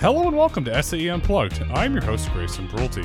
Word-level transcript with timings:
Hello 0.00 0.28
and 0.28 0.36
welcome 0.36 0.64
to 0.64 0.80
SAE 0.80 1.08
Unplugged. 1.08 1.60
I'm 1.72 1.92
your 1.92 2.04
host, 2.04 2.30
Grayson 2.32 2.68
Brulte. 2.68 3.04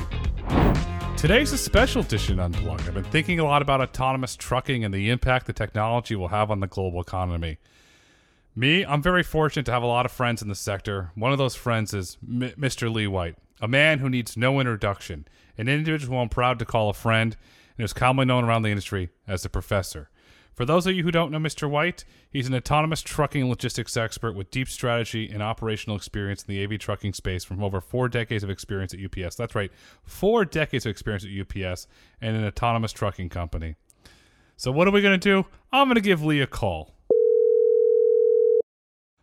Today's 1.16 1.52
a 1.52 1.58
special 1.58 2.02
edition 2.02 2.38
Unplugged. 2.38 2.86
I've 2.86 2.94
been 2.94 3.02
thinking 3.02 3.40
a 3.40 3.44
lot 3.44 3.62
about 3.62 3.80
autonomous 3.80 4.36
trucking 4.36 4.84
and 4.84 4.94
the 4.94 5.10
impact 5.10 5.46
the 5.46 5.52
technology 5.52 6.14
will 6.14 6.28
have 6.28 6.52
on 6.52 6.60
the 6.60 6.68
global 6.68 7.00
economy. 7.00 7.58
Me, 8.54 8.84
I'm 8.84 9.02
very 9.02 9.24
fortunate 9.24 9.66
to 9.66 9.72
have 9.72 9.82
a 9.82 9.86
lot 9.86 10.06
of 10.06 10.12
friends 10.12 10.40
in 10.40 10.48
the 10.48 10.54
sector. 10.54 11.10
One 11.16 11.32
of 11.32 11.38
those 11.38 11.56
friends 11.56 11.92
is 11.92 12.16
M- 12.22 12.52
Mr. 12.56 12.92
Lee 12.92 13.08
White, 13.08 13.38
a 13.60 13.66
man 13.66 13.98
who 13.98 14.08
needs 14.08 14.36
no 14.36 14.60
introduction, 14.60 15.26
an 15.58 15.68
individual 15.68 16.20
I'm 16.20 16.28
proud 16.28 16.60
to 16.60 16.64
call 16.64 16.90
a 16.90 16.94
friend, 16.94 17.36
and 17.76 17.84
is 17.84 17.92
commonly 17.92 18.26
known 18.26 18.44
around 18.44 18.62
the 18.62 18.70
industry 18.70 19.08
as 19.26 19.42
the 19.42 19.48
Professor. 19.48 20.10
For 20.54 20.64
those 20.64 20.86
of 20.86 20.94
you 20.94 21.02
who 21.02 21.10
don't 21.10 21.32
know 21.32 21.38
Mr. 21.38 21.68
White, 21.68 22.04
he's 22.30 22.46
an 22.46 22.54
autonomous 22.54 23.02
trucking 23.02 23.42
and 23.42 23.50
logistics 23.50 23.96
expert 23.96 24.36
with 24.36 24.52
deep 24.52 24.68
strategy 24.68 25.28
and 25.28 25.42
operational 25.42 25.96
experience 25.96 26.44
in 26.44 26.54
the 26.54 26.62
AV 26.62 26.78
trucking 26.78 27.14
space 27.14 27.42
from 27.42 27.62
over 27.62 27.80
four 27.80 28.08
decades 28.08 28.44
of 28.44 28.50
experience 28.50 28.94
at 28.94 29.00
UPS. 29.00 29.34
That's 29.34 29.56
right, 29.56 29.72
four 30.04 30.44
decades 30.44 30.86
of 30.86 30.90
experience 30.90 31.24
at 31.24 31.30
UPS 31.30 31.88
and 32.20 32.36
an 32.36 32.44
autonomous 32.44 32.92
trucking 32.92 33.30
company. 33.30 33.74
So, 34.56 34.70
what 34.70 34.86
are 34.86 34.92
we 34.92 35.02
going 35.02 35.18
to 35.18 35.42
do? 35.42 35.48
I'm 35.72 35.88
going 35.88 35.96
to 35.96 36.00
give 36.00 36.24
Lee 36.24 36.40
a 36.40 36.46
call. 36.46 36.94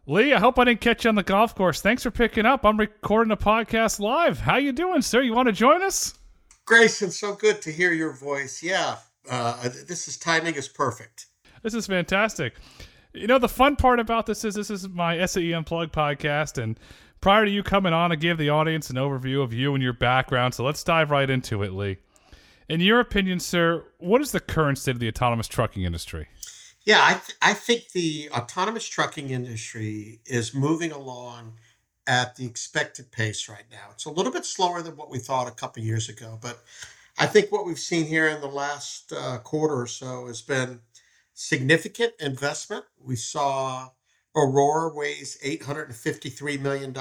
Lee, 0.05 0.33
I 0.33 0.39
hope 0.39 0.59
I 0.59 0.65
didn't 0.65 0.81
catch 0.81 1.05
you 1.05 1.09
on 1.09 1.15
the 1.15 1.23
golf 1.23 1.55
course. 1.55 1.81
Thanks 1.81 2.03
for 2.03 2.11
picking 2.11 2.45
up. 2.45 2.65
I'm 2.65 2.77
recording 2.77 3.31
a 3.31 3.37
podcast 3.37 4.01
live. 4.01 4.39
How 4.39 4.57
you 4.57 4.73
doing, 4.73 5.01
sir? 5.01 5.21
You 5.21 5.33
want 5.33 5.47
to 5.47 5.53
join 5.53 5.81
us? 5.81 6.15
Grayson, 6.65 7.11
so 7.11 7.35
good 7.35 7.61
to 7.61 7.71
hear 7.71 7.93
your 7.93 8.11
voice. 8.11 8.61
Yeah, 8.61 8.97
uh, 9.29 9.69
this 9.87 10.07
is 10.07 10.17
timing 10.17 10.55
is 10.55 10.67
perfect. 10.67 11.27
This 11.63 11.73
is 11.73 11.87
fantastic. 11.87 12.55
You 13.13 13.27
know, 13.27 13.37
the 13.37 13.49
fun 13.49 13.75
part 13.75 13.99
about 13.99 14.25
this 14.25 14.43
is 14.45 14.55
this 14.55 14.69
is 14.69 14.87
my 14.87 15.25
SAE 15.25 15.53
Unplugged 15.53 15.93
podcast, 15.93 16.61
and 16.61 16.79
prior 17.19 17.45
to 17.45 17.51
you 17.51 17.61
coming 17.61 17.93
on, 17.93 18.11
I 18.11 18.15
give 18.15 18.37
the 18.37 18.49
audience 18.49 18.89
an 18.89 18.95
overview 18.95 19.43
of 19.43 19.53
you 19.53 19.73
and 19.73 19.83
your 19.83 19.93
background. 19.93 20.53
So 20.53 20.63
let's 20.63 20.83
dive 20.83 21.11
right 21.11 21.29
into 21.29 21.61
it, 21.63 21.73
Lee. 21.73 21.97
In 22.69 22.79
your 22.79 23.01
opinion, 23.01 23.39
sir, 23.39 23.85
what 23.97 24.21
is 24.21 24.31
the 24.31 24.39
current 24.39 24.77
state 24.77 24.95
of 24.95 24.99
the 24.99 25.09
autonomous 25.09 25.47
trucking 25.47 25.83
industry? 25.83 26.27
Yeah, 26.85 26.99
I, 27.01 27.13
th- 27.13 27.37
I 27.41 27.53
think 27.53 27.91
the 27.91 28.29
autonomous 28.31 28.87
trucking 28.87 29.29
industry 29.29 30.21
is 30.25 30.55
moving 30.55 30.91
along 30.91 31.53
at 32.07 32.35
the 32.35 32.45
expected 32.45 33.11
pace 33.11 33.47
right 33.47 33.65
now. 33.69 33.89
It's 33.91 34.05
a 34.05 34.09
little 34.09 34.31
bit 34.31 34.45
slower 34.45 34.81
than 34.81 34.95
what 34.95 35.11
we 35.11 35.19
thought 35.19 35.47
a 35.47 35.51
couple 35.51 35.83
years 35.83 36.09
ago, 36.09 36.39
but 36.41 36.63
I 37.21 37.27
think 37.27 37.53
what 37.53 37.65
we've 37.65 37.79
seen 37.79 38.07
here 38.07 38.27
in 38.27 38.41
the 38.41 38.47
last 38.49 39.13
uh, 39.13 39.39
quarter 39.39 39.81
or 39.81 39.87
so 39.87 40.27
has 40.27 40.43
been 40.43 40.81
significant 41.35 42.13
investment. 42.19 42.85
We 42.99 43.17
saw 43.17 43.91
Aurora 44.35 44.93
raise 44.93 45.39
$853 45.45 46.61
million. 46.61 46.93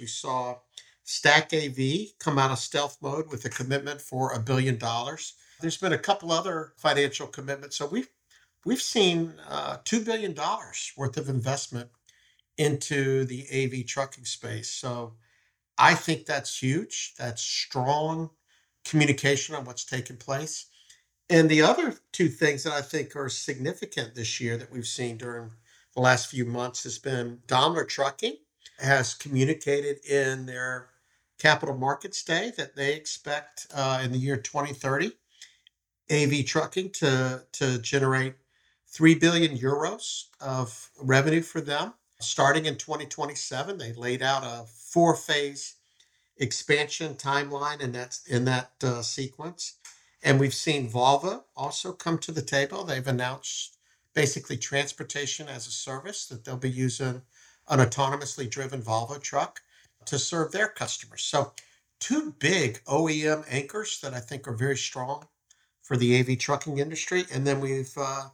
We 0.00 0.08
saw 0.08 0.58
Stack 1.04 1.54
AV 1.54 1.78
come 2.20 2.40
out 2.40 2.52
of 2.52 2.58
stealth 2.60 2.98
mode 3.02 3.30
with 3.30 3.46
a 3.46 3.50
commitment 3.50 4.02
for 4.02 4.32
a 4.32 4.40
billion 4.40 4.78
dollars. 4.78 5.34
There's 5.62 5.78
been 5.78 5.94
a 5.94 5.98
couple 5.98 6.32
other 6.32 6.74
financial 6.78 7.28
commitments. 7.28 7.76
So 7.78 7.86
we've 7.86 8.10
we've 8.66 8.82
seen 8.82 9.34
uh, 9.48 9.78
$2 9.86 10.04
billion 10.06 10.36
worth 10.98 11.18
of 11.18 11.30
investment 11.30 11.90
into 12.58 13.24
the 13.26 13.46
AV 13.54 13.86
trucking 13.86 14.26
space. 14.26 14.70
So 14.70 15.14
I 15.78 15.94
think 15.94 16.26
that's 16.26 16.58
huge. 16.62 17.14
That's 17.18 17.42
strong 17.42 18.30
communication 18.88 19.54
on 19.54 19.64
what's 19.64 19.84
taking 19.84 20.16
place. 20.16 20.66
And 21.28 21.48
the 21.48 21.62
other 21.62 21.94
two 22.12 22.28
things 22.28 22.62
that 22.64 22.72
I 22.72 22.82
think 22.82 23.16
are 23.16 23.28
significant 23.28 24.14
this 24.14 24.40
year 24.40 24.56
that 24.56 24.72
we've 24.72 24.86
seen 24.86 25.16
during 25.16 25.50
the 25.94 26.00
last 26.00 26.28
few 26.28 26.44
months 26.44 26.84
has 26.84 26.98
been 26.98 27.40
Daimler 27.46 27.84
Trucking 27.84 28.36
has 28.78 29.14
communicated 29.14 30.04
in 30.04 30.46
their 30.46 30.88
capital 31.38 31.76
markets 31.76 32.22
day 32.22 32.52
that 32.56 32.76
they 32.76 32.94
expect 32.94 33.66
uh, 33.74 34.00
in 34.04 34.12
the 34.12 34.18
year 34.18 34.36
2030 34.36 35.12
AV 36.10 36.44
trucking 36.44 36.90
to, 36.90 37.42
to 37.52 37.78
generate 37.78 38.34
3 38.88 39.14
billion 39.16 39.56
euros 39.56 40.24
of 40.40 40.90
revenue 41.00 41.42
for 41.42 41.60
them. 41.60 41.94
Starting 42.20 42.66
in 42.66 42.76
2027, 42.76 43.76
they 43.76 43.92
laid 43.92 44.22
out 44.22 44.42
a 44.44 44.64
four 44.66 45.14
phase 45.14 45.75
expansion 46.38 47.14
timeline 47.14 47.80
in 47.80 47.92
that, 47.92 48.18
in 48.26 48.44
that 48.44 48.72
uh, 48.82 49.02
sequence. 49.02 49.74
And 50.22 50.40
we've 50.40 50.54
seen 50.54 50.90
Volvo 50.90 51.44
also 51.56 51.92
come 51.92 52.18
to 52.18 52.32
the 52.32 52.42
table. 52.42 52.84
They've 52.84 53.06
announced 53.06 53.78
basically 54.14 54.56
transportation 54.56 55.48
as 55.48 55.66
a 55.66 55.70
service 55.70 56.26
that 56.26 56.44
they'll 56.44 56.56
be 56.56 56.70
using 56.70 57.22
an 57.68 57.78
autonomously 57.80 58.48
driven 58.48 58.82
Volvo 58.82 59.20
truck 59.20 59.60
to 60.06 60.18
serve 60.18 60.52
their 60.52 60.68
customers. 60.68 61.22
So, 61.22 61.52
two 61.98 62.34
big 62.38 62.82
OEM 62.84 63.44
anchors 63.48 64.00
that 64.00 64.14
I 64.14 64.20
think 64.20 64.46
are 64.46 64.52
very 64.52 64.76
strong 64.76 65.26
for 65.82 65.96
the 65.96 66.18
AV 66.18 66.38
trucking 66.38 66.78
industry. 66.78 67.24
And 67.32 67.46
then 67.46 67.60
we've 67.60 67.92
uh, 67.96 68.28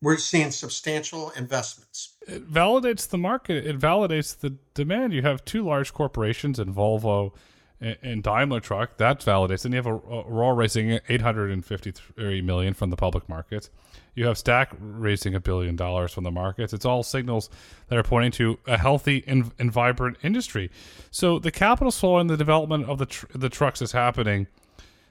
we're 0.00 0.16
seeing 0.16 0.50
substantial 0.50 1.30
investments. 1.30 2.16
It 2.26 2.50
validates 2.50 3.08
the 3.08 3.18
market. 3.18 3.66
It 3.66 3.78
validates 3.78 4.38
the 4.38 4.56
demand. 4.74 5.12
You 5.12 5.22
have 5.22 5.44
two 5.44 5.64
large 5.64 5.92
corporations 5.92 6.58
in 6.58 6.72
Volvo 6.72 7.32
and 7.80 8.22
Daimler 8.22 8.60
Truck. 8.60 8.96
That 8.96 9.20
validates. 9.20 9.64
And 9.64 9.74
you 9.74 9.78
have 9.78 9.86
Aurora 9.86 10.54
raising 10.54 10.98
853 11.08 12.42
million 12.42 12.74
from 12.74 12.90
the 12.90 12.96
public 12.96 13.28
markets. 13.28 13.70
You 14.14 14.26
have 14.26 14.36
Stack 14.36 14.72
raising 14.80 15.34
a 15.34 15.40
billion 15.40 15.76
dollars 15.76 16.12
from 16.12 16.24
the 16.24 16.30
markets. 16.30 16.72
It's 16.72 16.84
all 16.84 17.02
signals 17.02 17.48
that 17.88 17.96
are 17.96 18.02
pointing 18.02 18.32
to 18.32 18.58
a 18.66 18.76
healthy 18.76 19.22
and, 19.26 19.52
and 19.58 19.70
vibrant 19.70 20.16
industry. 20.22 20.70
So 21.10 21.38
the 21.38 21.52
capital 21.52 21.92
flow 21.92 22.18
and 22.18 22.28
the 22.28 22.36
development 22.36 22.86
of 22.86 22.98
the 22.98 23.06
tr- 23.06 23.26
the 23.32 23.48
trucks 23.48 23.80
is 23.80 23.92
happening. 23.92 24.48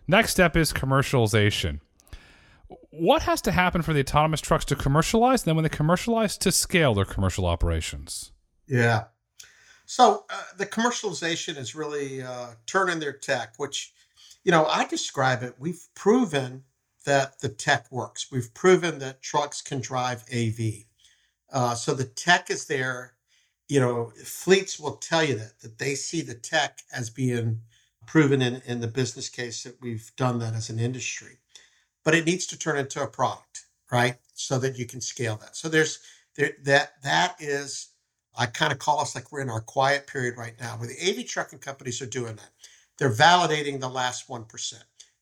Next 0.08 0.32
step 0.32 0.58
is 0.58 0.74
commercialization 0.74 1.80
what 2.90 3.24
has 3.24 3.42
to 3.44 3.52
happen 3.52 3.82
for 3.82 3.94
the 3.94 4.00
autonomous 4.00 4.42
trucks 4.42 4.66
to 4.66 4.76
commercialize? 4.76 5.42
And 5.42 5.48
then 5.48 5.56
when 5.56 5.64
they 5.64 5.70
commercialize, 5.70 6.38
to 6.40 6.52
scale 6.52 6.94
their 6.94 7.06
commercial 7.06 7.46
operations. 7.46 8.32
Yeah. 8.68 9.06
So 9.86 10.26
uh, 10.30 10.44
the 10.58 10.66
commercialization 10.66 11.58
is 11.58 11.76
really 11.76 12.22
uh, 12.22 12.50
turning 12.66 13.00
their 13.00 13.14
tech, 13.14 13.54
which, 13.58 13.94
you 14.44 14.52
know, 14.52 14.66
I 14.66 14.86
describe 14.86 15.44
it. 15.44 15.56
We've 15.58 15.82
proven 15.96 16.64
that 17.06 17.40
the 17.40 17.50
tech 17.50 17.90
works. 17.90 18.28
We've 18.32 18.54
proven 18.54 19.00
that 19.00 19.22
trucks 19.22 19.62
can 19.62 19.80
drive 19.80 20.26
AV. 20.34 20.60
Uh, 21.52 21.74
so 21.76 21.94
the 21.94 22.04
tech 22.04 22.50
is 22.50 22.66
there. 22.66 23.14
You 23.70 23.80
know, 23.80 24.12
fleets 24.24 24.80
will 24.80 24.96
tell 24.96 25.24
you 25.24 25.36
that 25.36 25.60
that 25.60 25.78
they 25.78 25.96
see 25.96 26.22
the 26.22 26.36
tech 26.36 26.80
as 26.92 27.10
being 27.10 27.62
proven 28.06 28.42
in, 28.42 28.62
in 28.66 28.80
the 28.82 28.88
business 28.88 29.30
case 29.30 29.64
that 29.64 29.82
we've 29.82 30.12
done 30.16 30.40
that 30.40 30.54
as 30.54 30.70
an 30.70 30.80
industry 30.80 31.40
but 32.08 32.16
it 32.16 32.26
needs 32.26 32.46
to 32.48 32.58
turn 32.58 32.78
into 32.78 33.04
a 33.04 33.08
product, 33.08 33.66
right? 33.92 34.16
So 34.34 34.58
that 34.60 34.80
you 34.80 34.86
can 34.86 35.02
scale 35.02 35.36
that. 35.42 35.58
So 35.58 35.68
there's 35.68 36.00
there 36.38 36.54
that 36.64 36.94
that 37.04 37.36
is 37.42 37.90
I 38.38 38.46
kind 38.46 38.72
of 38.72 38.80
call 38.80 39.02
us 39.02 39.14
like 39.14 39.30
we're 39.30 39.42
in 39.42 39.50
our 39.50 39.60
quiet 39.60 40.08
period 40.08 40.38
right 40.38 40.54
now 40.58 40.78
where 40.78 40.88
the 40.88 40.96
AV 41.06 41.28
trucking 41.28 41.60
companies 41.60 42.02
are 42.02 42.06
doing 42.06 42.38
that. 42.38 42.52
They're 42.98 43.12
validating 43.12 43.82
the 43.82 43.90
last 43.90 44.30
1%. 44.30 44.74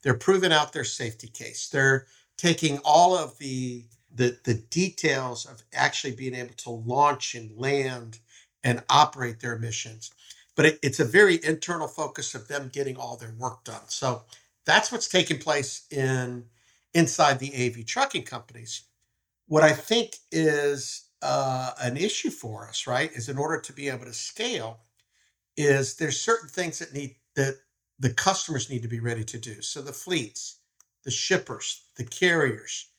They're 0.04 0.14
proving 0.14 0.52
out 0.54 0.74
their 0.74 0.84
safety 0.84 1.28
case. 1.28 1.70
They're 1.70 2.06
taking 2.38 2.78
all 2.86 3.18
of 3.18 3.40
the 3.40 3.86
the, 4.14 4.38
the 4.44 4.54
details 4.54 5.48
of 5.48 5.64
actually 5.74 6.14
being 6.14 6.36
able 6.36 6.54
to 6.54 6.70
launch 6.70 7.34
and 7.34 7.50
land 7.58 8.20
and 8.64 8.84
operate 8.92 9.40
their 9.40 9.58
missions. 9.58 10.12
But 10.56 10.68
it, 10.68 10.80
it's 10.84 11.00
a 11.00 11.06
very 11.06 11.44
internal 11.44 11.88
focus 11.88 12.36
of 12.36 12.48
them 12.48 12.70
getting 12.72 12.96
all 12.96 13.18
their 13.18 13.34
work 13.40 13.64
done. 13.64 13.88
So 13.88 14.22
that's 14.66 14.92
what's 14.92 15.08
taking 15.08 15.40
place 15.40 15.88
in 15.90 16.46
inside 16.96 17.40
the 17.40 17.54
AV 17.56 17.86
trucking 17.88 18.24
companies. 18.26 18.84
What 19.48 19.64
I 19.64 19.74
think 19.74 20.18
is 20.32 21.10
uh, 21.22 21.72
an 21.82 21.98
issue 21.98 22.32
for 22.32 22.68
us, 22.68 22.88
right, 22.88 23.12
is 23.14 23.30
in 23.30 23.38
order 23.38 23.62
to 23.62 23.74
be 23.74 23.90
able 23.90 24.06
to 24.06 24.14
scale, 24.14 24.80
is 25.58 25.96
there's 25.98 26.20
certain 26.22 26.50
things 26.50 26.80
that 26.80 26.94
need 26.94 27.16
that 27.36 27.56
the 28.00 28.12
customers 28.14 28.70
need 28.70 28.84
to 28.84 28.88
be 28.90 29.00
ready 29.00 29.24
to 29.26 29.40
do. 29.40 29.62
So 29.62 29.82
the 29.82 29.94
fleets, 29.94 30.60
the 31.06 31.12
shippers, 31.12 31.84
the 31.98 32.06
carriers, 32.06 32.90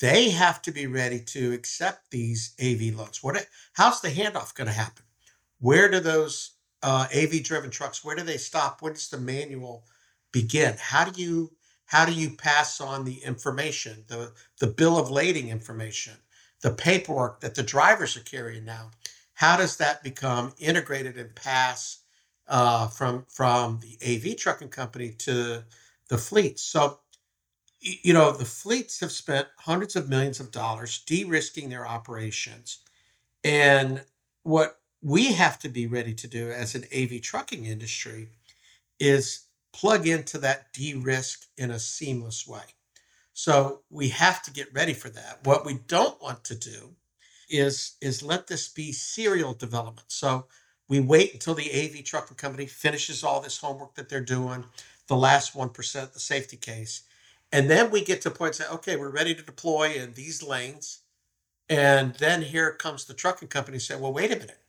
they 0.00 0.30
have 0.30 0.62
to 0.62 0.72
be 0.72 0.86
ready 0.86 1.20
to 1.20 1.52
accept 1.54 2.10
these 2.10 2.54
AV 2.62 2.94
loads. 2.96 3.22
What? 3.22 3.46
How's 3.74 4.00
the 4.00 4.10
handoff 4.10 4.54
going 4.54 4.68
to 4.68 4.74
happen? 4.74 5.04
Where 5.60 5.90
do 5.90 6.00
those 6.00 6.52
uh, 6.82 7.08
AV 7.16 7.42
driven 7.44 7.70
trucks? 7.70 8.04
Where 8.04 8.16
do 8.16 8.24
they 8.24 8.38
stop? 8.38 8.82
When 8.82 8.94
does 8.94 9.08
the 9.10 9.18
manual 9.18 9.84
begin? 10.32 10.76
How 10.78 11.06
do 11.06 11.22
you 11.22 11.52
how 11.88 12.06
do 12.06 12.14
you 12.14 12.30
pass 12.32 12.82
on 12.82 13.06
the 13.06 13.16
information, 13.24 14.04
the, 14.08 14.32
the 14.60 14.68
bill 14.68 14.98
of 14.98 15.10
lading 15.10 15.50
information, 15.50 16.14
the 16.62 16.72
paperwork 16.72 17.40
that 17.42 17.56
the 17.56 17.64
drivers 17.64 18.16
are 18.16 18.22
carrying 18.22 18.66
now? 18.66 18.92
How 19.34 19.58
does 19.58 19.78
that 19.78 20.04
become 20.04 20.54
integrated 20.58 21.18
and 21.18 21.34
pass 21.36 22.00
uh, 22.48 22.88
from 22.88 23.26
from 23.28 23.80
the 23.82 23.98
AV 24.06 24.36
trucking 24.38 24.70
company 24.70 25.12
to 25.20 25.64
the 26.10 26.18
fleets? 26.18 26.62
So, 26.62 27.00
you 27.80 28.14
know, 28.14 28.32
the 28.32 28.46
fleets 28.46 29.00
have 29.00 29.12
spent 29.12 29.48
hundreds 29.58 29.96
of 29.96 30.08
millions 30.08 30.40
of 30.40 30.52
dollars 30.52 31.00
de-risking 31.06 31.70
their 31.70 31.86
operations, 31.86 32.80
and 33.44 34.04
what 34.44 34.80
we 35.02 35.32
have 35.34 35.58
to 35.60 35.70
be 35.70 35.86
ready 35.86 36.14
to 36.14 36.28
do 36.28 36.50
as 36.50 36.74
an 36.74 36.84
AV 36.96 37.22
trucking 37.22 37.66
industry 37.66 38.30
is 39.00 39.47
plug 39.72 40.06
into 40.06 40.38
that 40.38 40.72
de-risk 40.72 41.46
in 41.56 41.70
a 41.70 41.78
seamless 41.78 42.46
way. 42.46 42.62
So 43.32 43.82
we 43.90 44.08
have 44.08 44.42
to 44.42 44.50
get 44.50 44.74
ready 44.74 44.94
for 44.94 45.10
that. 45.10 45.40
What 45.44 45.64
we 45.64 45.78
don't 45.86 46.20
want 46.22 46.44
to 46.44 46.54
do 46.56 46.94
is 47.48 47.96
is 48.00 48.22
let 48.22 48.46
this 48.46 48.68
be 48.68 48.92
serial 48.92 49.54
development. 49.54 50.06
So 50.10 50.46
we 50.88 51.00
wait 51.00 51.34
until 51.34 51.54
the 51.54 51.70
AV 51.72 52.04
trucking 52.04 52.36
company 52.36 52.66
finishes 52.66 53.22
all 53.22 53.40
this 53.40 53.58
homework 53.58 53.94
that 53.94 54.08
they're 54.08 54.20
doing, 54.20 54.64
the 55.06 55.16
last 55.16 55.54
1%, 55.54 56.12
the 56.12 56.20
safety 56.20 56.56
case. 56.56 57.02
And 57.52 57.70
then 57.70 57.90
we 57.90 58.02
get 58.04 58.22
to 58.22 58.28
a 58.28 58.32
point 58.32 58.54
say, 58.56 58.66
okay, 58.72 58.96
we're 58.96 59.10
ready 59.10 59.34
to 59.34 59.42
deploy 59.42 59.94
in 59.94 60.14
these 60.14 60.42
lanes. 60.42 61.00
And 61.68 62.14
then 62.14 62.42
here 62.42 62.72
comes 62.72 63.04
the 63.04 63.14
trucking 63.14 63.48
company 63.48 63.78
saying, 63.78 64.00
well, 64.00 64.12
wait 64.12 64.32
a 64.32 64.36
minute. 64.38 64.60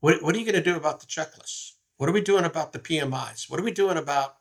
What, 0.00 0.22
what 0.22 0.34
are 0.34 0.38
you 0.38 0.44
going 0.44 0.62
to 0.62 0.70
do 0.70 0.76
about 0.76 1.00
the 1.00 1.06
checklists? 1.06 1.72
What 2.00 2.08
are 2.08 2.14
we 2.14 2.22
doing 2.22 2.46
about 2.46 2.72
the 2.72 2.78
PMIs? 2.78 3.50
What 3.50 3.60
are 3.60 3.62
we 3.62 3.72
doing 3.72 3.98
about 3.98 4.36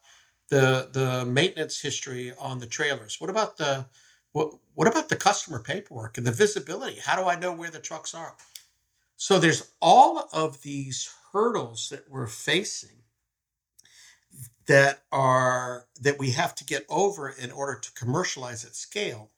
the 0.48 0.88
the 0.94 1.26
maintenance 1.26 1.82
history 1.82 2.32
on 2.40 2.60
the 2.60 2.66
trailers? 2.66 3.20
What 3.20 3.30
about 3.30 3.58
the 3.58 3.86
what 4.32 4.54
what 4.76 4.88
about 4.88 5.10
the 5.10 5.18
customer 5.18 5.60
paperwork 5.60 6.18
and 6.18 6.26
the 6.26 6.32
visibility? 6.32 7.02
How 7.02 7.22
do 7.22 7.28
I 7.28 7.36
know 7.38 7.52
where 7.52 7.70
the 7.70 7.82
trucks 7.82 8.16
are? 8.16 8.38
So 9.18 9.40
there's 9.40 9.74
all 9.82 10.30
of 10.32 10.62
these 10.62 11.14
hurdles 11.34 11.90
that 11.90 12.10
we're 12.10 12.28
facing 12.28 13.04
that 14.68 15.04
are 15.12 15.88
that 16.00 16.18
we 16.18 16.32
have 16.32 16.56
to 16.56 16.64
get 16.64 16.86
over 16.88 17.28
in 17.28 17.52
order 17.52 17.78
to 17.78 17.92
commercialize 17.92 18.64
at 18.64 18.74
scale 18.74 19.32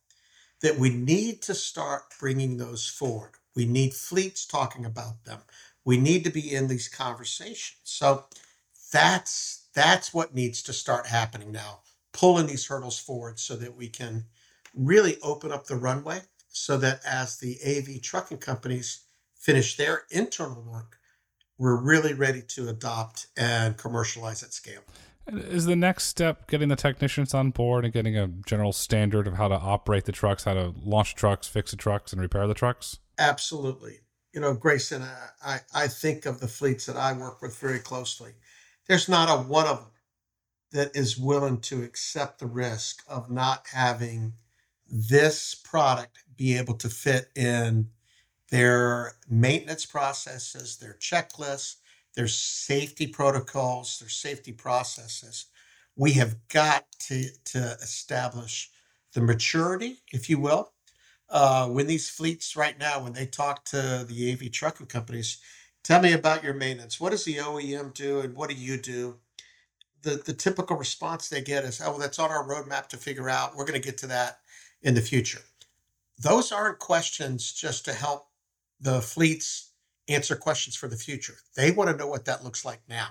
that 0.61 0.77
we 0.77 0.91
need 0.91 1.41
to 1.41 1.55
start 1.55 2.03
bringing 2.19 2.57
those 2.57 2.87
forward. 2.87 3.31
We 3.55 3.65
need 3.65 3.95
fleets 3.95 4.45
talking 4.45 4.85
about 4.85 5.23
them. 5.23 5.39
We 5.85 5.97
need 5.97 6.23
to 6.25 6.29
be 6.29 6.53
in 6.53 6.67
these 6.67 6.87
conversations. 6.87 7.79
So 7.83 8.25
that's 8.91 9.67
that's 9.73 10.13
what 10.13 10.35
needs 10.35 10.61
to 10.63 10.73
start 10.73 11.07
happening 11.07 11.51
now. 11.51 11.79
Pulling 12.13 12.47
these 12.47 12.67
hurdles 12.67 12.99
forward 12.99 13.39
so 13.39 13.55
that 13.55 13.75
we 13.75 13.87
can 13.87 14.25
really 14.75 15.17
open 15.21 15.51
up 15.51 15.65
the 15.65 15.75
runway 15.75 16.21
so 16.49 16.77
that 16.77 17.01
as 17.05 17.37
the 17.37 17.57
AV 17.65 18.01
trucking 18.01 18.39
companies 18.39 19.05
finish 19.35 19.77
their 19.77 20.03
internal 20.11 20.61
work, 20.61 20.97
we're 21.57 21.81
really 21.81 22.13
ready 22.13 22.41
to 22.41 22.67
adopt 22.67 23.27
and 23.37 23.77
commercialize 23.77 24.43
at 24.43 24.51
scale. 24.51 24.81
Is 25.27 25.65
the 25.65 25.75
next 25.75 26.05
step 26.05 26.49
getting 26.49 26.67
the 26.67 26.75
technicians 26.75 27.33
on 27.33 27.51
board 27.51 27.85
and 27.85 27.93
getting 27.93 28.17
a 28.17 28.27
general 28.27 28.73
standard 28.73 29.27
of 29.27 29.35
how 29.35 29.47
to 29.47 29.55
operate 29.55 30.05
the 30.05 30.11
trucks, 30.11 30.43
how 30.43 30.55
to 30.55 30.73
launch 30.83 31.15
trucks, 31.15 31.47
fix 31.47 31.71
the 31.71 31.77
trucks, 31.77 32.11
and 32.11 32.21
repair 32.21 32.47
the 32.47 32.53
trucks? 32.53 32.99
Absolutely 33.17 33.99
you 34.33 34.41
know, 34.41 34.53
Grayson, 34.53 35.03
I, 35.03 35.59
I 35.73 35.87
think 35.87 36.25
of 36.25 36.39
the 36.39 36.47
fleets 36.47 36.85
that 36.87 36.97
I 36.97 37.13
work 37.13 37.41
with 37.41 37.57
very 37.57 37.79
closely. 37.79 38.31
There's 38.87 39.09
not 39.09 39.29
a 39.29 39.41
one 39.43 39.67
of 39.67 39.77
them 39.79 39.87
that 40.71 40.95
is 40.95 41.17
willing 41.17 41.59
to 41.61 41.83
accept 41.83 42.39
the 42.39 42.47
risk 42.47 43.03
of 43.07 43.31
not 43.31 43.65
having 43.73 44.33
this 44.89 45.55
product 45.55 46.19
be 46.37 46.57
able 46.57 46.75
to 46.75 46.89
fit 46.89 47.29
in 47.35 47.89
their 48.51 49.13
maintenance 49.29 49.85
processes, 49.85 50.77
their 50.77 50.97
checklists, 51.01 51.77
their 52.15 52.27
safety 52.27 53.07
protocols, 53.07 53.99
their 53.99 54.09
safety 54.09 54.51
processes. 54.51 55.45
We 55.95 56.13
have 56.13 56.35
got 56.49 56.85
to, 57.07 57.25
to 57.45 57.59
establish 57.81 58.69
the 59.13 59.21
maturity, 59.21 59.97
if 60.13 60.29
you 60.29 60.39
will, 60.39 60.71
uh, 61.31 61.67
when 61.69 61.87
these 61.87 62.09
fleets 62.09 62.57
right 62.57 62.79
now, 62.79 63.03
when 63.03 63.13
they 63.13 63.27
talk 63.27 63.65
to 63.67 64.05
the 64.09 64.33
AV 64.33 64.51
trucking 64.51 64.87
companies, 64.87 65.39
tell 65.83 66.01
me 66.01 66.13
about 66.13 66.43
your 66.43 66.55
maintenance. 66.55 67.01
What 67.01 67.11
does 67.11 67.25
the 67.25 67.37
OEM 67.37 67.93
do, 67.95 68.21
and 68.21 68.35
what 68.35 68.49
do 68.51 68.55
you 68.57 68.77
do? 68.77 69.17
The 70.03 70.15
the 70.25 70.33
typical 70.33 70.77
response 70.77 71.29
they 71.29 71.41
get 71.41 71.65
is, 71.65 71.81
"Oh, 71.83 71.99
that's 71.99 72.19
on 72.19 72.31
our 72.31 72.47
roadmap 72.47 72.87
to 72.89 72.97
figure 72.97 73.29
out. 73.29 73.55
We're 73.55 73.65
going 73.65 73.81
to 73.81 73.85
get 73.87 73.99
to 73.99 74.07
that 74.07 74.41
in 74.83 74.95
the 74.95 75.01
future." 75.01 75.41
Those 76.19 76.53
aren't 76.53 76.79
questions 76.79 77.53
just 77.53 77.85
to 77.85 77.93
help 77.93 78.29
the 78.81 79.01
fleets 79.01 79.71
answer 80.09 80.37
questions 80.37 80.77
for 80.77 80.87
the 80.89 80.97
future. 80.97 81.37
They 81.55 81.71
want 81.71 81.91
to 81.91 81.97
know 81.97 82.07
what 82.07 82.25
that 82.25 82.43
looks 82.45 82.65
like 82.65 82.81
now 82.89 83.09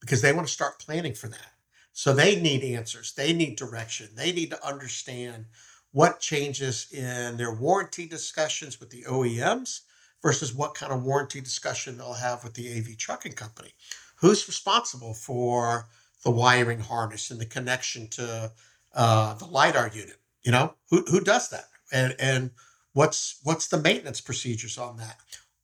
because 0.00 0.22
they 0.22 0.32
want 0.34 0.48
to 0.48 0.54
start 0.54 0.80
planning 0.80 1.14
for 1.14 1.28
that. 1.28 1.52
So 1.92 2.14
they 2.14 2.40
need 2.40 2.64
answers. 2.64 3.14
They 3.14 3.32
need 3.34 3.56
direction. 3.56 4.10
They 4.16 4.32
need 4.32 4.50
to 4.50 4.66
understand 4.66 5.46
what 5.92 6.20
changes 6.20 6.88
in 6.92 7.36
their 7.36 7.52
warranty 7.52 8.06
discussions 8.06 8.80
with 8.80 8.90
the 8.90 9.02
OEMs 9.02 9.80
versus 10.22 10.54
what 10.54 10.74
kind 10.74 10.92
of 10.92 11.02
warranty 11.02 11.40
discussion 11.40 11.98
they'll 11.98 12.14
have 12.14 12.42
with 12.42 12.54
the 12.54 12.78
AV 12.78 12.96
trucking 12.96 13.32
company. 13.32 13.74
Who's 14.16 14.48
responsible 14.48 15.14
for 15.14 15.88
the 16.24 16.30
wiring 16.30 16.80
harness 16.80 17.30
and 17.30 17.40
the 17.40 17.46
connection 17.46 18.08
to 18.08 18.52
uh, 18.94 19.34
the 19.34 19.44
lidar 19.44 19.90
unit? 19.92 20.16
You 20.42 20.52
know, 20.52 20.74
who 20.90 21.04
who 21.08 21.20
does 21.20 21.50
that? 21.50 21.66
And 21.92 22.14
and 22.18 22.50
what's 22.94 23.40
what's 23.42 23.68
the 23.68 23.78
maintenance 23.78 24.20
procedures 24.20 24.78
on 24.78 24.96
that? 24.96 25.18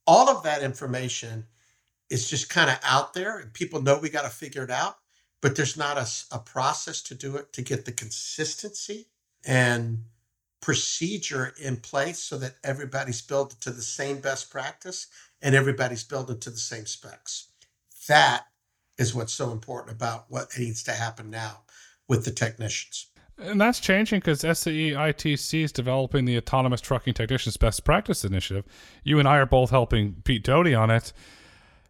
All 0.07 0.29
of 0.29 0.43
that 0.43 0.63
information 0.63 1.47
is 2.11 2.29
just 2.29 2.51
kind 2.51 2.71
of 2.71 2.79
out 2.83 3.15
there, 3.15 3.39
and 3.39 3.53
people 3.53 3.81
know 3.81 3.99
we 3.99 4.11
got 4.11 4.23
to 4.23 4.31
figure 4.31 4.65
it 4.65 4.71
out. 4.71 4.99
But 5.41 5.55
there's 5.55 5.77
not 5.77 5.97
a, 5.97 6.09
a 6.35 6.41
process 6.41 7.01
to 7.03 7.15
do 7.15 7.37
it 7.37 7.53
to 7.53 7.63
get 7.63 7.85
the 7.85 7.93
consistency 7.93 9.07
and 9.45 10.03
procedure 10.61 11.55
in 11.63 11.77
place 11.77 12.19
so 12.19 12.37
that 12.39 12.57
everybody's 12.65 13.23
built 13.23 13.61
to 13.61 13.71
the 13.71 13.83
same 13.83 14.21
best 14.21 14.51
practice 14.51 15.07
and 15.41 15.55
everybody's 15.55 16.05
built 16.05 16.31
into 16.31 16.51
the 16.51 16.57
same 16.57 16.87
specs. 16.87 17.49
That 18.09 18.47
is 18.99 19.15
what's 19.15 19.33
so 19.33 19.53
important 19.53 19.97
about 19.97 20.27
what 20.29 20.49
needs 20.59 20.83
to 20.85 20.93
happen 20.93 21.31
now 21.31 21.63
with 22.09 22.25
the 22.25 22.33
technicians. 22.33 23.07
And 23.41 23.61
that's 23.61 23.79
changing 23.79 24.19
because 24.19 24.41
SAE 24.41 24.93
ITC 24.93 25.63
is 25.63 25.71
developing 25.71 26.25
the 26.25 26.37
Autonomous 26.37 26.81
Trucking 26.81 27.15
Technicians 27.15 27.57
Best 27.57 27.85
Practice 27.85 28.25
Initiative. 28.25 28.65
You 29.05 29.21
and 29.21 29.29
I 29.29 29.37
are 29.37 29.47
both 29.47 29.71
helping 29.71 30.17
Pete 30.25 30.43
Doty 30.43 30.75
on 30.75 30.91
it. 30.91 31.13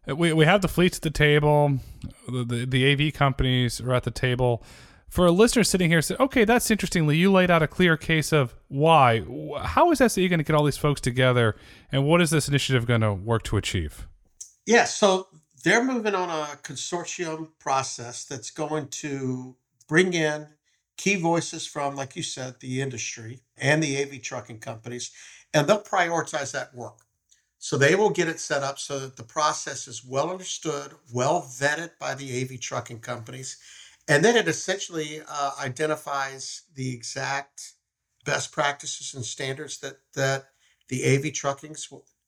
We, 0.05 0.31
we 0.31 0.45
have 0.45 0.61
the 0.61 0.67
fleets 0.67 0.97
at 0.97 1.03
the 1.03 1.09
table, 1.09 1.79
the, 2.27 2.43
the, 2.43 2.65
the 2.65 3.07
AV 3.07 3.13
companies 3.13 3.81
are 3.81 3.93
at 3.93 4.03
the 4.03 4.11
table 4.11 4.63
for 5.09 5.25
a 5.25 5.31
listener 5.31 5.63
sitting 5.63 5.89
here 5.89 6.01
say, 6.01 6.15
okay, 6.19 6.45
that's 6.45 6.69
interestingly, 6.69 7.17
you 7.17 7.31
laid 7.31 7.49
out 7.49 7.63
a 7.63 7.67
clear 7.67 7.97
case 7.97 8.31
of 8.31 8.55
why. 8.67 9.23
How 9.63 9.91
is 9.91 9.99
SAE 9.99 10.27
going 10.27 10.39
to 10.39 10.43
get 10.43 10.55
all 10.55 10.63
these 10.63 10.77
folks 10.77 11.01
together, 11.01 11.55
and 11.91 12.05
what 12.05 12.21
is 12.21 12.29
this 12.29 12.47
initiative 12.47 12.85
going 12.85 13.01
to 13.01 13.13
work 13.13 13.43
to 13.43 13.57
achieve? 13.57 14.07
Yeah, 14.65 14.85
so 14.85 15.27
they're 15.63 15.83
moving 15.83 16.15
on 16.15 16.29
a 16.29 16.55
consortium 16.57 17.49
process 17.59 18.25
that's 18.25 18.51
going 18.51 18.87
to 18.87 19.55
bring 19.87 20.13
in 20.13 20.47
key 20.95 21.15
voices 21.15 21.65
from, 21.65 21.95
like 21.95 22.15
you 22.15 22.23
said, 22.23 22.59
the 22.59 22.81
industry 22.81 23.39
and 23.57 23.81
the 23.81 24.01
AV 24.01 24.21
trucking 24.21 24.59
companies, 24.59 25.11
and 25.53 25.65
they'll 25.65 25.81
prioritize 25.81 26.51
that 26.51 26.73
work. 26.75 26.99
So 27.57 27.77
they 27.77 27.95
will 27.95 28.09
get 28.09 28.27
it 28.27 28.39
set 28.39 28.63
up 28.63 28.79
so 28.79 28.99
that 28.99 29.17
the 29.17 29.23
process 29.23 29.87
is 29.87 30.05
well 30.05 30.29
understood, 30.29 30.93
well 31.13 31.41
vetted 31.41 31.91
by 31.99 32.15
the 32.15 32.41
AV 32.41 32.59
trucking 32.59 32.99
companies 32.99 33.57
and 34.09 34.25
then 34.25 34.35
it 34.35 34.47
essentially 34.47 35.21
uh, 35.29 35.51
identifies 35.61 36.63
the 36.73 36.93
exact 36.93 37.73
best 38.25 38.51
practices 38.51 39.13
and 39.13 39.23
standards 39.23 39.77
that 39.79 39.99
that 40.15 40.49
the 40.89 41.05
AV 41.05 41.31
trucking 41.31 41.75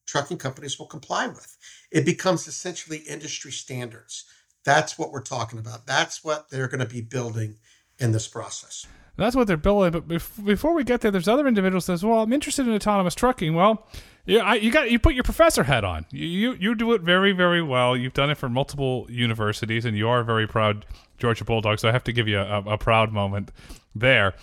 trucking 0.06 0.38
companies 0.38 0.78
will 0.78 0.86
comply 0.86 1.28
with. 1.28 1.58
It 1.92 2.06
becomes 2.06 2.48
essentially 2.48 3.00
industry 3.00 3.52
standards. 3.52 4.26
That's 4.64 4.98
what 4.98 5.12
we're 5.12 5.24
talking 5.24 5.58
about. 5.58 5.88
That's 5.88 6.24
what 6.24 6.50
they're 6.50 6.68
going 6.68 6.82
to 6.82 6.86
be 6.86 7.02
building 7.02 7.58
in 7.98 8.12
this 8.12 8.28
process. 8.28 8.86
That's 9.18 9.36
what 9.36 9.48
they're 9.48 9.58
building. 9.58 9.92
But 9.92 10.08
before 10.46 10.74
we 10.74 10.84
get 10.84 11.02
there, 11.02 11.12
there's 11.12 11.28
other 11.28 11.48
individuals 11.48 11.88
that 11.88 11.94
says, 11.94 12.06
"Well, 12.06 12.22
I'm 12.22 12.32
interested 12.32 12.68
in 12.68 12.76
autonomous 12.76 13.16
trucking." 13.16 13.56
Well, 13.56 13.88
yeah, 14.26 14.44
I, 14.44 14.56
you 14.56 14.72
got 14.72 14.92
you 14.92 15.00
put 15.00 15.16
your 15.16 15.24
professor 15.24 15.64
hat 15.64 15.84
on. 15.84 16.06
You, 16.12 16.28
you 16.28 16.54
you 16.54 16.76
do 16.76 16.94
it 16.94 17.02
very 17.02 17.32
very 17.32 17.62
well. 17.62 17.98
You've 17.98 18.14
done 18.14 18.30
it 18.30 18.38
for 18.38 18.50
multiple 18.50 19.08
universities, 19.10 19.86
and 19.86 19.98
you 19.98 20.08
are 20.08 20.20
a 20.20 20.24
very 20.24 20.48
proud 20.48 20.86
Georgia 21.18 21.44
Bulldog. 21.44 21.80
So 21.80 21.90
I 21.90 21.92
have 21.92 22.04
to 22.06 22.14
give 22.14 22.28
you 22.28 22.40
a, 22.40 22.62
a 22.62 22.78
proud 22.78 23.12
moment 23.12 23.52
there. 23.96 24.36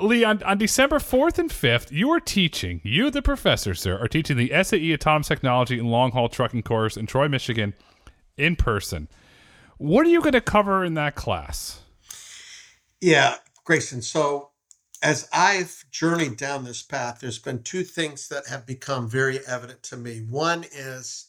Lee, 0.00 0.24
on, 0.24 0.42
on 0.42 0.56
December 0.58 0.98
4th 0.98 1.38
and 1.38 1.50
5th, 1.50 1.90
you 1.92 2.10
are 2.10 2.20
teaching, 2.20 2.80
you, 2.82 3.10
the 3.10 3.20
professor, 3.20 3.74
sir, 3.74 3.98
are 3.98 4.08
teaching 4.08 4.38
the 4.38 4.50
SAE 4.62 4.94
Autonomous 4.94 5.28
Technology 5.28 5.78
and 5.78 5.90
Long 5.90 6.12
Haul 6.12 6.30
Trucking 6.30 6.62
course 6.62 6.96
in 6.96 7.06
Troy, 7.06 7.28
Michigan, 7.28 7.74
in 8.36 8.56
person. 8.56 9.08
What 9.78 10.06
are 10.06 10.10
you 10.10 10.20
going 10.20 10.32
to 10.32 10.40
cover 10.40 10.84
in 10.84 10.94
that 10.94 11.14
class? 11.14 11.82
Yeah, 13.00 13.36
Grayson. 13.64 14.00
So 14.00 14.51
as 15.02 15.28
I've 15.32 15.84
journeyed 15.90 16.36
down 16.36 16.64
this 16.64 16.82
path, 16.82 17.18
there's 17.20 17.40
been 17.40 17.62
two 17.64 17.82
things 17.82 18.28
that 18.28 18.46
have 18.46 18.64
become 18.64 19.08
very 19.08 19.40
evident 19.46 19.82
to 19.84 19.96
me. 19.96 20.20
One 20.20 20.64
is 20.72 21.26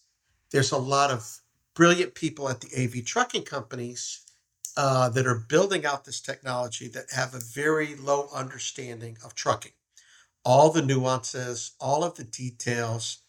there's 0.52 0.72
a 0.72 0.78
lot 0.78 1.10
of 1.10 1.42
brilliant 1.74 2.14
people 2.14 2.50
at 2.50 2.62
the 2.62 2.70
AV 2.84 3.04
trucking 3.04 3.44
companies 3.44 4.22
uh, 4.78 5.10
that 5.10 5.26
are 5.28 5.46
building 5.50 5.86
out 5.86 6.06
this 6.06 6.22
technology 6.22 6.88
that 6.90 7.12
have 7.16 7.34
a 7.34 7.40
very 7.40 7.96
low 7.96 8.30
understanding 8.34 9.18
of 9.26 9.34
trucking, 9.36 9.74
all 10.46 10.72
the 10.72 10.82
nuances, 10.84 11.72
all 11.80 12.04
of 12.04 12.16
the 12.16 12.24
details. 12.24 13.20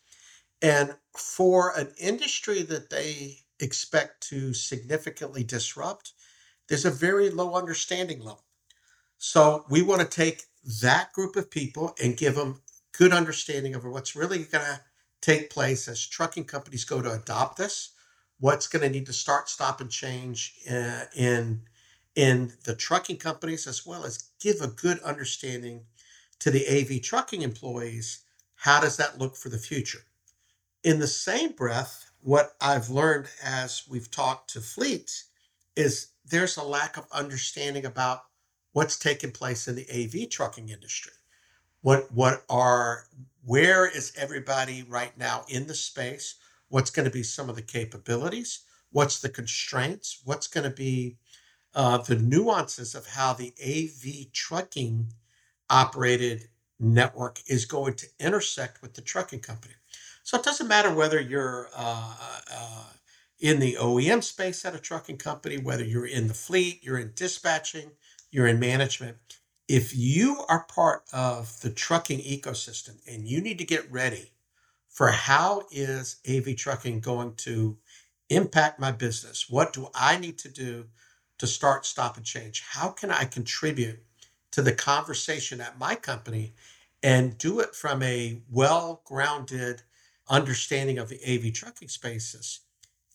And 0.63 0.97
for 1.17 1.79
an 1.79 1.93
industry 1.99 2.63
that 2.63 2.91
they 2.91 3.39
expect 3.61 4.29
to 4.29 4.55
significantly 4.55 5.45
disrupt, 5.45 6.13
there's 6.69 6.85
a 6.87 6.91
very 6.91 7.31
low 7.31 7.55
understanding 7.55 8.21
level. 8.21 8.45
So 9.27 9.65
we 9.71 9.81
want 9.81 10.03
to 10.03 10.07
take 10.07 10.43
that 10.83 11.15
group 11.15 11.35
of 11.37 11.51
people 11.51 11.97
and 12.01 12.15
give 12.15 12.35
them 12.35 12.61
good 12.93 13.11
understanding 13.11 13.75
of 13.75 13.83
what's 13.83 14.15
really 14.15 14.41
going 14.41 14.67
to 14.67 14.81
take 15.23 15.49
place 15.49 15.89
as 15.89 16.07
trucking 16.07 16.45
companies 16.45 16.85
go 16.85 17.01
to 17.01 17.11
adopt 17.11 17.57
this, 17.57 17.93
what's 18.39 18.67
going 18.67 18.83
to 18.83 18.91
need 18.91 19.07
to 19.07 19.15
start, 19.15 19.49
stop, 19.49 19.81
and 19.81 19.91
change 19.91 20.53
uh, 20.71 21.07
in 21.17 21.63
in 22.15 22.53
the 22.65 22.77
trucking 22.77 23.17
companies, 23.17 23.67
as 23.67 23.87
well 23.87 24.05
as 24.05 24.29
give 24.41 24.61
a 24.61 24.69
good 24.69 24.99
understanding 25.01 25.87
to 26.39 26.51
the 26.51 26.69
AV 26.69 27.01
trucking 27.01 27.41
employees. 27.41 28.25
How 28.57 28.79
does 28.79 28.99
that 28.99 29.19
look 29.19 29.37
for 29.37 29.49
the 29.49 29.59
future? 29.59 30.05
In 30.85 30.99
the 30.99 31.07
same 31.07 31.53
breath, 31.53 32.11
what 32.21 32.57
I've 32.61 32.91
learned 32.91 33.29
as 33.43 33.85
we've 33.89 34.11
talked 34.11 34.51
to 34.51 34.61
fleets 34.61 35.31
is 35.75 36.09
there's 36.27 36.59
a 36.59 36.63
lack 36.63 36.99
of 36.99 37.07
understanding 37.11 37.87
about 37.87 38.25
what's 38.75 38.99
taking 38.99 39.33
place 39.33 39.69
in 39.69 39.77
the 39.77 39.89
AV 39.91 40.31
trucking 40.31 40.71
industry. 40.71 41.15
What 41.83 42.13
what 42.13 42.45
are 42.51 43.07
where 43.45 43.87
is 43.87 44.13
everybody 44.19 44.85
right 44.89 45.17
now 45.19 45.45
in 45.49 45.67
the 45.67 45.75
space? 45.75 46.37
What's 46.69 46.91
going 46.91 47.07
to 47.07 47.13
be 47.13 47.23
some 47.23 47.51
of 47.51 47.57
the 47.57 47.63
capabilities? 47.63 48.61
What's 48.93 49.21
the 49.21 49.31
constraints? 49.31 50.21
What's 50.25 50.49
going 50.49 50.65
to 50.71 50.77
be 50.77 51.19
uh, 51.75 51.99
the 51.99 52.17
nuances 52.17 52.95
of 52.95 53.07
how 53.09 53.35
the 53.35 53.55
AV 53.65 54.33
trucking 54.33 55.13
operated 55.71 56.49
network 56.81 57.41
is 57.49 57.67
going 57.67 57.95
to 57.95 58.07
intersect 58.21 58.83
with 58.83 58.95
the 58.95 59.03
trucking 59.03 59.41
company? 59.41 59.75
So 60.25 60.39
it 60.39 60.45
doesn't 60.45 60.69
matter 60.69 60.93
whether 60.95 61.21
you're 61.21 61.69
uh, 61.77 62.15
uh, 62.53 62.85
in 63.41 63.61
the 63.61 63.75
OEM 63.81 64.23
space 64.25 64.65
at 64.65 64.75
a 64.75 64.79
trucking 64.81 65.19
company, 65.19 65.59
whether 65.59 65.85
you're 65.85 66.07
in 66.07 66.29
the 66.29 66.35
fleet, 66.35 66.83
you're 66.85 66.99
in 66.99 67.13
dispatching, 67.15 67.93
you're 68.35 68.49
in 68.49 68.59
management. 68.59 69.17
If 69.69 69.97
you 69.97 70.45
are 70.49 70.65
part 70.65 71.05
of 71.13 71.61
the 71.61 71.71
trucking 71.71 72.19
ecosystem 72.19 72.97
and 73.07 73.29
you 73.29 73.41
need 73.41 73.59
to 73.59 73.65
get 73.65 73.91
ready 73.93 74.33
for 74.89 75.09
how 75.09 75.63
is 75.71 76.17
AV 76.29 76.57
trucking 76.57 76.99
going 76.99 77.37
to 77.37 77.79
impact 78.29 78.81
my 78.81 78.91
business, 78.91 79.49
what 79.49 79.73
do 79.73 79.87
I 79.95 80.19
need 80.19 80.37
to 80.39 80.49
do 80.49 80.87
to 81.39 81.47
start, 81.47 81.87
stop, 81.87 82.17
and 82.17 82.27
change? 82.27 82.65
How 82.69 82.89
can 82.89 83.13
I 83.13 83.25
contribute 83.25 84.01
to 84.51 84.63
the 84.63 84.73
conversation 84.73 85.61
at 85.61 85.79
my 85.79 85.95
company 85.95 86.55
and 87.05 87.39
do 87.39 87.61
it 87.61 87.77
from 87.77 88.03
a 88.03 88.41
well 88.51 89.03
grounded 89.05 89.83
understanding 90.29 90.99
of 90.99 91.09
the 91.09 91.21
AV 91.25 91.53
trucking 91.53 91.89
spaces, 91.89 92.61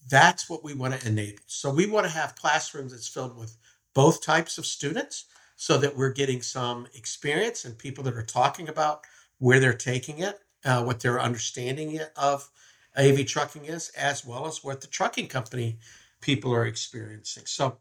that's 0.09 0.49
what 0.49 0.63
we 0.63 0.73
want 0.73 0.93
to 0.99 1.07
enable. 1.07 1.43
So 1.47 1.73
we 1.73 1.87
want 1.87 2.05
to 2.05 2.11
have 2.13 2.35
classrooms 2.35 2.93
that's 2.93 3.07
filled 3.07 3.37
with 3.37 3.57
both 3.99 4.23
types 4.23 4.57
of 4.57 4.65
students 4.65 5.25
so 5.57 5.77
that 5.77 5.93
we're 5.93 6.13
getting 6.13 6.41
some 6.41 6.87
experience 6.95 7.65
and 7.65 7.77
people 7.77 8.01
that 8.01 8.13
are 8.13 8.23
talking 8.23 8.69
about 8.69 9.01
where 9.39 9.59
they're 9.59 9.73
taking 9.73 10.19
it, 10.19 10.39
uh, 10.63 10.81
what 10.81 11.01
their 11.01 11.19
understanding 11.19 11.99
of 12.15 12.49
AV 12.97 13.25
trucking 13.25 13.65
is, 13.65 13.89
as 13.97 14.25
well 14.25 14.47
as 14.47 14.63
what 14.63 14.79
the 14.79 14.87
trucking 14.87 15.27
company 15.27 15.77
people 16.21 16.53
are 16.55 16.65
experiencing. 16.65 17.43
So 17.45 17.77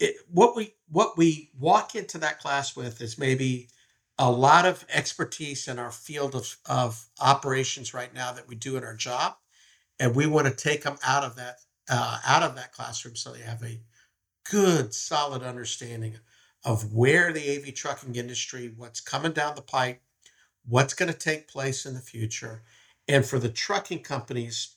it, 0.00 0.16
what 0.26 0.56
we 0.56 0.74
what 0.88 1.16
we 1.16 1.52
walk 1.56 1.94
into 1.94 2.18
that 2.18 2.40
class 2.40 2.74
with 2.74 3.00
is 3.00 3.16
maybe 3.16 3.68
a 4.18 4.28
lot 4.28 4.66
of 4.66 4.84
expertise 4.92 5.68
in 5.68 5.78
our 5.78 5.92
field 5.92 6.34
of, 6.34 6.56
of 6.66 7.06
operations 7.20 7.94
right 7.94 8.12
now 8.12 8.32
that 8.32 8.48
we 8.48 8.56
do 8.56 8.76
in 8.76 8.82
our 8.82 8.96
job 8.96 9.36
and 10.00 10.16
we 10.16 10.26
want 10.26 10.48
to 10.48 10.52
take 10.52 10.82
them 10.82 10.96
out 11.06 11.22
of 11.22 11.36
that 11.36 11.58
uh, 11.88 12.18
out 12.26 12.42
of 12.42 12.56
that 12.56 12.72
classroom 12.72 13.14
so 13.14 13.32
they 13.32 13.40
have 13.40 13.62
a 13.62 13.80
good 14.44 14.94
solid 14.94 15.42
understanding 15.42 16.16
of 16.64 16.92
where 16.92 17.32
the 17.32 17.56
av 17.56 17.74
trucking 17.74 18.16
industry 18.16 18.72
what's 18.76 19.00
coming 19.00 19.32
down 19.32 19.54
the 19.54 19.62
pipe 19.62 20.00
what's 20.66 20.94
going 20.94 21.10
to 21.12 21.18
take 21.18 21.48
place 21.48 21.86
in 21.86 21.94
the 21.94 22.00
future 22.00 22.62
and 23.08 23.24
for 23.24 23.38
the 23.38 23.48
trucking 23.48 24.02
companies 24.02 24.76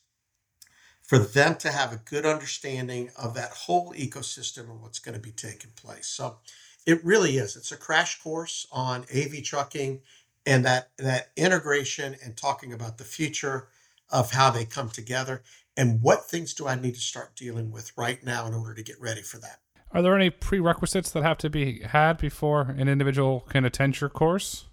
for 1.02 1.20
them 1.20 1.56
to 1.56 1.70
have 1.72 1.92
a 1.92 2.02
good 2.06 2.26
understanding 2.26 3.10
of 3.18 3.34
that 3.34 3.52
whole 3.52 3.94
ecosystem 3.94 4.70
and 4.70 4.82
what's 4.82 5.00
going 5.00 5.16
to 5.16 5.22
be 5.22 5.32
taking 5.32 5.72
place 5.76 6.08
so 6.08 6.38
it 6.86 7.04
really 7.04 7.38
is. 7.38 7.56
It's 7.56 7.72
a 7.72 7.78
crash 7.78 8.22
course 8.22 8.68
on 8.72 9.06
AV 9.16 9.44
trucking 9.44 10.02
and 10.46 10.66
that 10.66 10.90
that 10.98 11.32
integration 11.38 12.16
and 12.24 12.36
talking 12.36 12.74
about 12.74 12.98
the 12.98 13.06
future 13.06 13.70
of 14.10 14.32
how 14.32 14.52
they 14.52 14.66
come 14.66 14.90
together 14.90 15.44
and 15.76 16.02
what 16.02 16.30
things 16.30 16.54
do 16.54 16.68
I 16.68 16.76
need 16.76 16.96
to 16.96 17.02
start 17.02 17.36
dealing 17.36 17.72
with 17.72 17.92
right 17.98 18.24
now 18.24 18.46
in 18.48 18.54
order 18.54 18.74
to 18.74 18.84
get 18.84 19.00
ready 19.00 19.22
for 19.22 19.38
that. 19.40 19.60
Are 19.92 20.02
there 20.02 20.16
any 20.16 20.30
prerequisites 20.30 21.12
that 21.12 21.24
have 21.24 21.38
to 21.40 21.50
be 21.50 21.82
had 21.82 22.18
before 22.18 22.62
an 22.78 22.88
individual 22.88 23.42
can 23.42 23.64
attend 23.64 24.02
your 24.02 24.10
course? 24.10 24.66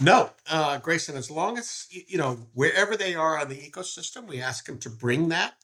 No, 0.00 0.30
uh, 0.48 0.78
Grayson. 0.78 1.16
As 1.16 1.30
long 1.30 1.58
as 1.58 1.86
you 1.90 2.18
know 2.18 2.38
wherever 2.54 2.96
they 2.96 3.14
are 3.14 3.38
on 3.38 3.48
the 3.48 3.56
ecosystem, 3.56 4.26
we 4.26 4.40
ask 4.40 4.66
them 4.66 4.78
to 4.78 4.90
bring 4.90 5.28
that 5.28 5.54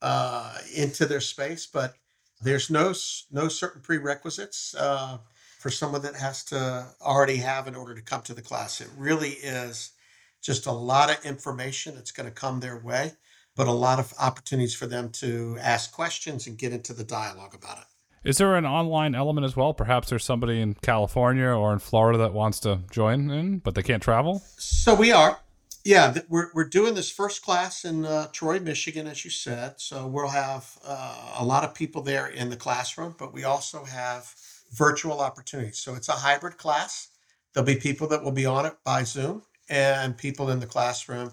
uh, 0.00 0.56
into 0.74 1.06
their 1.06 1.20
space. 1.20 1.66
But 1.66 1.94
there's 2.40 2.70
no 2.70 2.94
no 3.30 3.48
certain 3.48 3.82
prerequisites 3.82 4.74
uh, 4.74 5.18
for 5.58 5.70
someone 5.70 6.02
that 6.02 6.14
has 6.14 6.44
to 6.44 6.86
already 7.02 7.36
have 7.36 7.66
in 7.66 7.74
order 7.74 7.94
to 7.94 8.02
come 8.02 8.22
to 8.22 8.34
the 8.34 8.42
class. 8.42 8.80
It 8.80 8.88
really 8.96 9.30
is 9.30 9.92
just 10.40 10.66
a 10.66 10.72
lot 10.72 11.10
of 11.10 11.24
information 11.24 11.94
that's 11.94 12.12
going 12.12 12.28
to 12.28 12.34
come 12.34 12.60
their 12.60 12.78
way, 12.78 13.12
but 13.58 13.66
a 13.66 13.72
lot 13.72 13.98
of 13.98 14.14
opportunities 14.20 14.72
for 14.72 14.86
them 14.86 15.10
to 15.10 15.58
ask 15.60 15.90
questions 15.90 16.46
and 16.46 16.56
get 16.56 16.72
into 16.72 16.92
the 16.92 17.02
dialogue 17.02 17.54
about 17.54 17.78
it. 17.78 17.84
Is 18.24 18.38
there 18.38 18.54
an 18.54 18.64
online 18.64 19.16
element 19.16 19.44
as 19.44 19.56
well? 19.56 19.74
Perhaps 19.74 20.10
there's 20.10 20.24
somebody 20.24 20.60
in 20.60 20.74
California 20.74 21.48
or 21.48 21.72
in 21.72 21.80
Florida 21.80 22.18
that 22.20 22.32
wants 22.32 22.60
to 22.60 22.80
join 22.90 23.30
in, 23.30 23.58
but 23.58 23.74
they 23.74 23.82
can't 23.82 24.02
travel? 24.02 24.42
So 24.58 24.94
we 24.94 25.10
are. 25.10 25.40
Yeah, 25.84 26.18
we're, 26.28 26.50
we're 26.54 26.68
doing 26.68 26.94
this 26.94 27.10
first 27.10 27.42
class 27.42 27.84
in 27.84 28.04
uh, 28.04 28.28
Troy, 28.32 28.60
Michigan, 28.60 29.08
as 29.08 29.24
you 29.24 29.30
said. 29.30 29.74
So 29.78 30.06
we'll 30.06 30.28
have 30.28 30.78
uh, 30.84 31.36
a 31.38 31.44
lot 31.44 31.64
of 31.64 31.74
people 31.74 32.02
there 32.02 32.28
in 32.28 32.50
the 32.50 32.56
classroom, 32.56 33.16
but 33.18 33.34
we 33.34 33.42
also 33.42 33.84
have 33.84 34.32
virtual 34.72 35.20
opportunities. 35.20 35.78
So 35.78 35.96
it's 35.96 36.08
a 36.08 36.12
hybrid 36.12 36.58
class. 36.58 37.08
There'll 37.52 37.66
be 37.66 37.76
people 37.76 38.06
that 38.08 38.22
will 38.22 38.32
be 38.32 38.46
on 38.46 38.66
it 38.66 38.74
by 38.84 39.02
Zoom 39.02 39.42
and 39.68 40.16
people 40.16 40.50
in 40.50 40.60
the 40.60 40.66
classroom. 40.66 41.32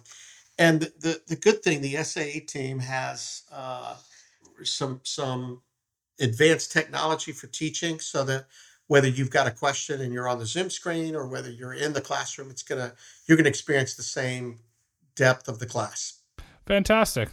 And 0.57 0.81
the, 0.81 0.93
the, 0.99 1.21
the 1.27 1.35
good 1.35 1.61
thing, 1.63 1.81
the 1.81 2.01
SAE 2.03 2.41
team 2.41 2.79
has 2.79 3.43
uh, 3.51 3.95
some 4.63 5.01
some 5.03 5.61
advanced 6.19 6.71
technology 6.71 7.33
for 7.33 7.47
teaching 7.47 7.99
so 7.99 8.23
that 8.23 8.45
whether 8.87 9.07
you've 9.07 9.29
got 9.29 9.47
a 9.47 9.51
question 9.51 10.01
and 10.01 10.13
you're 10.13 10.29
on 10.29 10.39
the 10.39 10.45
Zoom 10.45 10.69
screen 10.69 11.15
or 11.15 11.27
whether 11.27 11.49
you're 11.49 11.73
in 11.73 11.93
the 11.93 12.01
classroom, 12.01 12.49
it's 12.49 12.63
gonna 12.63 12.93
you're 13.27 13.37
gonna 13.37 13.49
experience 13.49 13.95
the 13.95 14.03
same 14.03 14.59
depth 15.15 15.47
of 15.47 15.59
the 15.59 15.65
class. 15.65 16.21
Fantastic. 16.65 17.29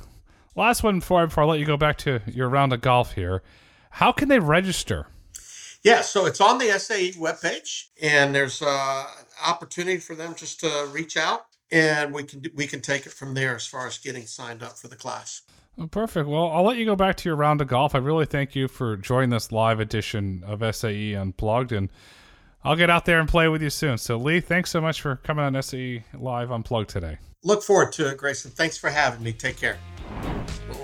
Last 0.54 0.82
one 0.82 0.98
before 0.98 1.22
I, 1.22 1.26
before 1.26 1.44
I 1.44 1.46
let 1.46 1.60
you 1.60 1.66
go 1.66 1.76
back 1.76 1.96
to 1.98 2.20
your 2.26 2.48
round 2.48 2.72
of 2.72 2.80
golf 2.80 3.12
here. 3.12 3.42
How 3.90 4.12
can 4.12 4.28
they 4.28 4.38
register? 4.38 5.06
Yeah, 5.82 6.02
so 6.02 6.26
it's 6.26 6.40
on 6.40 6.58
the 6.58 6.78
SAE 6.78 7.12
webpage, 7.12 7.86
and 8.00 8.34
there's 8.34 8.62
uh, 8.62 9.04
opportunity 9.44 9.98
for 9.98 10.14
them 10.14 10.34
just 10.36 10.60
to 10.60 10.88
reach 10.92 11.16
out, 11.16 11.46
and 11.72 12.12
we 12.12 12.22
can 12.22 12.44
we 12.54 12.66
can 12.66 12.80
take 12.80 13.06
it 13.06 13.12
from 13.12 13.34
there 13.34 13.56
as 13.56 13.66
far 13.66 13.86
as 13.86 13.98
getting 13.98 14.26
signed 14.26 14.62
up 14.62 14.78
for 14.78 14.88
the 14.88 14.96
class. 14.96 15.42
Well, 15.76 15.88
perfect. 15.88 16.28
Well, 16.28 16.50
I'll 16.50 16.64
let 16.64 16.76
you 16.76 16.84
go 16.84 16.94
back 16.94 17.16
to 17.16 17.28
your 17.28 17.36
round 17.36 17.62
of 17.62 17.68
golf. 17.68 17.94
I 17.94 17.98
really 17.98 18.26
thank 18.26 18.54
you 18.54 18.68
for 18.68 18.96
joining 18.96 19.30
this 19.30 19.50
live 19.50 19.80
edition 19.80 20.44
of 20.46 20.62
SAE 20.74 21.14
Unplugged, 21.14 21.72
and 21.72 21.88
I'll 22.62 22.76
get 22.76 22.90
out 22.90 23.06
there 23.06 23.18
and 23.18 23.28
play 23.28 23.48
with 23.48 23.62
you 23.62 23.70
soon. 23.70 23.96
So, 23.96 24.18
Lee, 24.18 24.40
thanks 24.40 24.70
so 24.70 24.82
much 24.82 25.00
for 25.00 25.16
coming 25.16 25.44
on 25.44 25.60
SAE 25.62 26.04
Live 26.14 26.50
Unplugged 26.50 26.90
today. 26.90 27.16
Look 27.42 27.62
forward 27.62 27.90
to 27.92 28.08
it, 28.10 28.18
Grayson. 28.18 28.50
Thanks 28.50 28.76
for 28.76 28.90
having 28.90 29.22
me. 29.22 29.32
Take 29.32 29.56
care. 29.56 29.78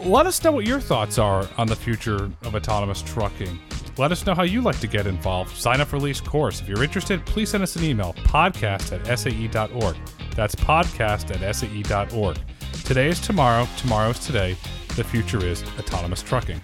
Let 0.05 0.27
us 0.27 0.43
know 0.43 0.53
what 0.53 0.67
your 0.67 0.81
thoughts 0.81 1.19
are 1.19 1.47
on 1.59 1.67
the 1.67 1.77
future 1.77 2.31
of 2.43 2.55
autonomous 2.55 3.03
trucking. 3.03 3.61
Let 3.99 4.13
us 4.13 4.25
know 4.25 4.35
how 4.35 4.45
you 4.45 4.61
like 4.61 4.79
to 4.79 4.87
get 4.87 5.09
involved. 5.09 5.57
Sign 5.57 5.81
up 5.81 5.89
for 5.89 5.99
Lee's 5.99 6.21
course. 6.21 6.61
If 6.61 6.69
you're 6.69 6.85
interested, 6.85 7.27
please 7.27 7.51
send 7.51 7.65
us 7.65 7.75
an 7.75 7.83
email 7.83 8.13
podcast 8.15 8.93
at 8.97 9.19
sae.org. 9.19 9.97
That's 10.37 10.55
podcast 10.55 11.35
at 11.35 11.57
sae.org. 11.57 12.39
Today 12.85 13.09
is 13.09 13.19
tomorrow, 13.21 13.67
tomorrow 13.77 14.11
is 14.11 14.21
today. 14.21 14.57
The 14.95 15.03
future 15.03 15.45
is 15.45 15.65
autonomous 15.81 16.23
trucking. 16.23 16.61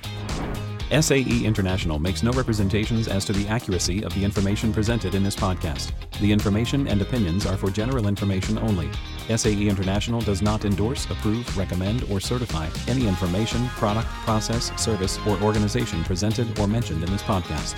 SAE 1.01 1.45
International 1.45 1.99
makes 1.99 2.23
no 2.23 2.31
representations 2.33 3.09
as 3.09 3.25
to 3.25 3.33
the 3.33 3.49
accuracy 3.49 4.05
of 4.05 4.15
the 4.15 4.25
information 4.25 4.73
presented 4.73 5.17
in 5.17 5.25
this 5.25 5.35
podcast. 5.35 5.91
The 6.21 6.31
information 6.31 6.87
and 6.87 7.03
opinions 7.03 7.47
are 7.47 7.57
for 7.57 7.69
general 7.69 8.07
information 8.07 8.59
only. 8.59 8.89
SAE 9.35 9.69
International 9.69 10.21
does 10.21 10.41
not 10.41 10.65
endorse, 10.65 11.07
approve, 11.11 11.59
recommend, 11.59 12.05
or 12.13 12.21
certify 12.21 12.69
any 12.87 13.09
information, 13.09 13.67
product, 13.71 14.07
process, 14.25 14.71
service, 14.81 15.19
or 15.27 15.37
organization 15.43 16.05
presented 16.05 16.57
or 16.61 16.69
mentioned 16.69 17.03
in 17.03 17.11
this 17.11 17.23
podcast. 17.23 17.75